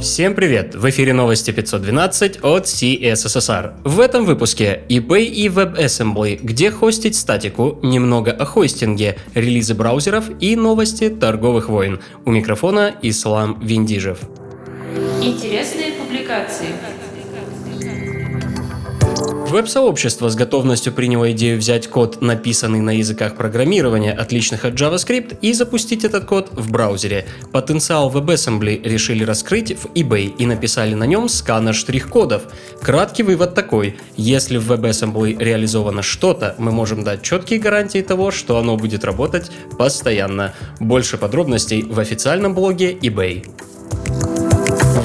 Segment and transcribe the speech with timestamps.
[0.00, 0.74] Всем привет!
[0.74, 3.74] В эфире новости 512 от CSSR.
[3.84, 10.56] В этом выпуске eBay и WebAssembly, где хостить статику, немного о хостинге, релизы браузеров и
[10.56, 12.00] новости торговых войн.
[12.24, 14.18] У микрофона Ислам Виндижев.
[15.22, 16.66] Интересные публикации.
[19.54, 25.52] Веб-сообщество с готовностью приняло идею взять код, написанный на языках программирования, отличных от JavaScript, и
[25.52, 27.24] запустить этот код в браузере.
[27.52, 32.42] Потенциал WebAssembly решили раскрыть в eBay и написали на нем сканер штрих-кодов.
[32.82, 33.96] Краткий вывод такой.
[34.16, 39.52] Если в WebAssembly реализовано что-то, мы можем дать четкие гарантии того, что оно будет работать
[39.78, 40.52] постоянно.
[40.80, 43.46] Больше подробностей в официальном блоге eBay.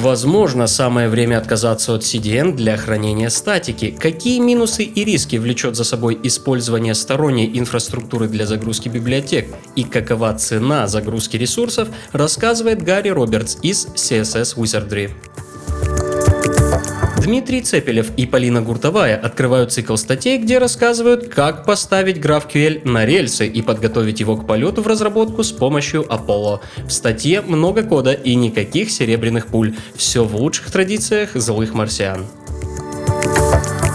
[0.00, 3.94] Возможно, самое время отказаться от CDN для хранения статики.
[4.00, 10.32] Какие минусы и риски влечет за собой использование сторонней инфраструктуры для загрузки библиотек и какова
[10.32, 15.10] цена загрузки ресурсов, рассказывает Гарри Робертс из CSS Wizardry.
[17.30, 23.46] Дмитрий Цепелев и Полина Гуртовая открывают цикл статей, где рассказывают, как поставить GraphQL на рельсы
[23.46, 26.58] и подготовить его к полету в разработку с помощью Apollo.
[26.78, 29.76] В статье много кода и никаких серебряных пуль.
[29.94, 32.26] Все в лучших традициях злых марсиан.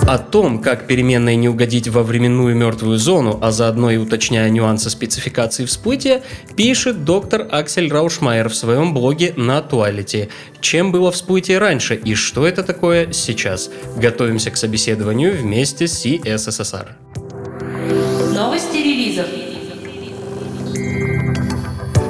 [0.07, 4.91] О том, как переменной не угодить во временную мертвую зону, а заодно и уточняя нюансы
[4.91, 6.21] спецификации всплытия,
[6.55, 10.29] пишет доктор Аксель Раушмайер в своем блоге на Actuality.
[10.61, 13.71] Чем было всплытие раньше и что это такое сейчас?
[13.97, 16.89] Готовимся к собеседованию вместе с CSSR.
[18.35, 18.74] Новости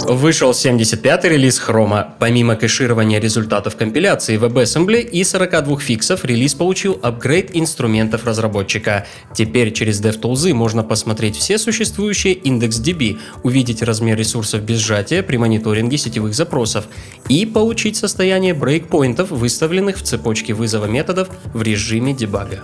[0.08, 2.06] Вышел 75-й релиз Chrome.
[2.20, 9.08] Помимо кэширования результатов компиляции WebAssembly и 42 фиксов, релиз получил апгрейд инструментов разработчика.
[9.34, 15.38] Теперь через DevTools можно посмотреть все существующие индекс DB, увидеть размер ресурсов без сжатия при
[15.38, 16.86] мониторинге сетевых запросов
[17.28, 22.62] и получить состояние брейкпоинтов, выставленных в цепочке вызова методов в режиме дебага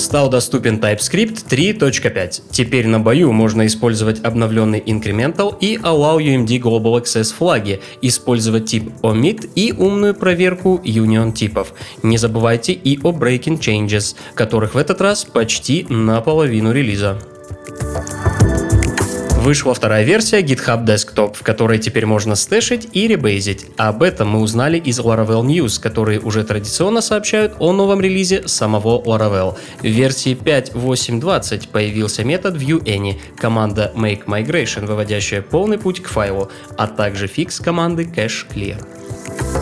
[0.00, 2.42] стал доступен TypeScript 3.5.
[2.50, 8.90] Теперь на бою можно использовать обновленный Incremental и Allow UMD Global Access флаги, использовать тип
[9.02, 11.74] omit и умную проверку union типов.
[12.02, 17.18] Не забывайте и о Breaking Changes, которых в этот раз почти наполовину релиза.
[19.40, 23.64] Вышла вторая версия GitHub Desktop, в которой теперь можно стэшить и ребейзить.
[23.78, 29.02] Об этом мы узнали из Laravel News, которые уже традиционно сообщают о новом релизе самого
[29.02, 29.56] Laravel.
[29.80, 36.86] В версии 5.8.20 появился метод ViewAny, команда Make Migration, выводящая полный путь к файлу, а
[36.86, 39.59] также фикс команды Cache Clear.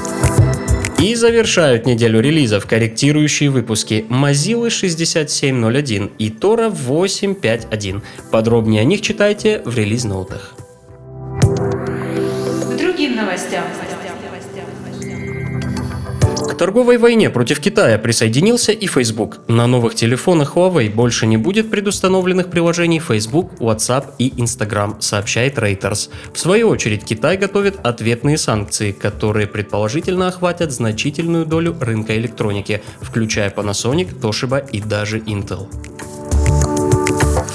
[1.01, 8.03] И завершают неделю релизов корректирующие выпуски Mozilla 6701 и Tora 851.
[8.33, 10.55] Подробнее о них читайте в релиз-ноутах.
[12.77, 13.63] Другим новостям
[16.55, 19.39] торговой войне против Китая присоединился и Facebook.
[19.49, 26.11] На новых телефонах Huawei больше не будет предустановленных приложений Facebook, WhatsApp и Instagram, сообщает Reuters.
[26.33, 33.51] В свою очередь Китай готовит ответные санкции, которые предположительно охватят значительную долю рынка электроники, включая
[33.51, 35.67] Panasonic, Toshiba и даже Intel.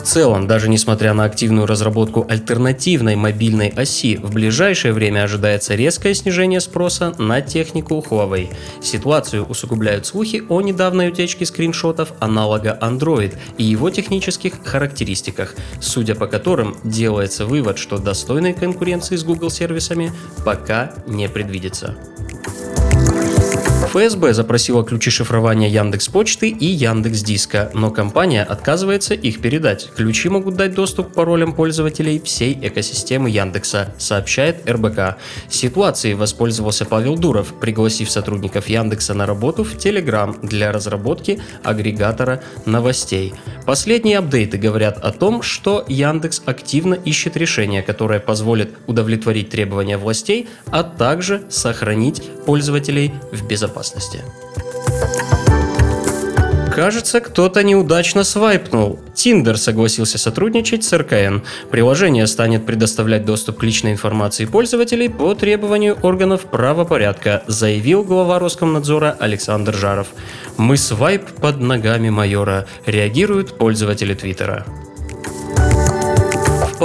[0.03, 6.59] Целом, даже несмотря на активную разработку альтернативной мобильной оси, в ближайшее время ожидается резкое снижение
[6.59, 8.53] спроса на технику Huawei.
[8.81, 16.27] Ситуацию усугубляют слухи о недавней утечке скриншотов аналога Android и его технических характеристиках, судя по
[16.27, 20.11] которым делается вывод, что достойной конкуренции с Google сервисами
[20.43, 21.95] пока не предвидится.
[23.93, 29.91] ФСБ запросила ключи шифрования Яндекс Почты и Яндекс Диска, но компания отказывается их передать.
[29.95, 35.17] Ключи могут дать доступ к паролям пользователей всей экосистемы Яндекса, сообщает РБК.
[35.47, 43.35] Ситуацией воспользовался Павел Дуров, пригласив сотрудников Яндекса на работу в Telegram для разработки агрегатора новостей.
[43.67, 50.49] Последние апдейты говорят о том, что Яндекс активно ищет решение, которое позволит удовлетворить требования властей,
[50.71, 54.21] а также сохранить пользователей в безопасности безопасности.
[56.73, 58.99] Кажется, кто-то неудачно свайпнул.
[59.13, 61.43] Тиндер согласился сотрудничать с РКН.
[61.69, 69.15] Приложение станет предоставлять доступ к личной информации пользователей по требованию органов правопорядка, заявил глава Роскомнадзора
[69.19, 70.07] Александр Жаров.
[70.57, 74.65] «Мы свайп под ногами майора», реагируют пользователи Твиттера.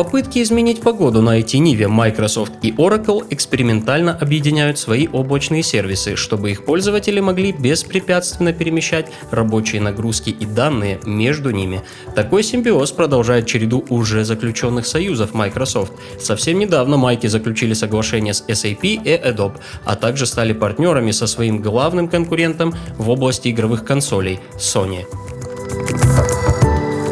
[0.04, 6.64] Попытке изменить погоду на IT-ниве Microsoft и Oracle экспериментально объединяют свои облачные сервисы, чтобы их
[6.64, 11.82] пользователи могли беспрепятственно перемещать рабочие нагрузки и данные между ними.
[12.14, 15.90] Такой симбиоз продолжает череду уже заключенных союзов Microsoft.
[16.20, 21.60] Совсем недавно майки заключили соглашение с SAP и Adobe, а также стали партнерами со своим
[21.60, 25.27] главным конкурентом в области игровых консолей– Sony.